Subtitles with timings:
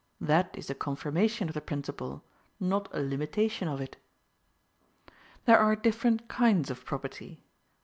[0.19, 2.23] That is a confirmation of the principle,
[2.59, 3.97] not a limitation of it.
[5.45, 7.37] There are different kinds of property: 1.